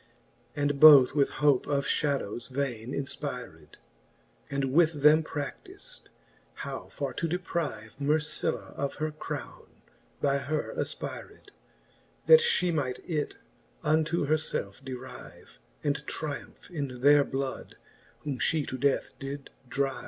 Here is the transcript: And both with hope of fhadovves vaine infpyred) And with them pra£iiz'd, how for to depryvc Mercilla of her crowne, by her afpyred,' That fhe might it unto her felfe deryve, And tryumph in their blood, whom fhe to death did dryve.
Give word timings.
And 0.55 0.79
both 0.79 1.13
with 1.13 1.29
hope 1.45 1.67
of 1.67 1.85
fhadovves 1.85 2.49
vaine 2.49 2.91
infpyred) 2.91 3.75
And 4.49 4.73
with 4.73 5.03
them 5.03 5.21
pra£iiz'd, 5.21 6.09
how 6.55 6.87
for 6.89 7.13
to 7.13 7.27
depryvc 7.27 7.99
Mercilla 7.99 8.73
of 8.75 8.95
her 8.95 9.11
crowne, 9.11 9.83
by 10.19 10.39
her 10.39 10.73
afpyred,' 10.75 11.51
That 12.25 12.39
fhe 12.39 12.73
might 12.73 13.07
it 13.07 13.35
unto 13.83 14.25
her 14.25 14.37
felfe 14.37 14.81
deryve, 14.83 15.59
And 15.83 16.03
tryumph 16.07 16.71
in 16.71 17.01
their 17.01 17.23
blood, 17.23 17.77
whom 18.21 18.39
fhe 18.39 18.67
to 18.69 18.79
death 18.79 19.11
did 19.19 19.51
dryve. 19.69 19.99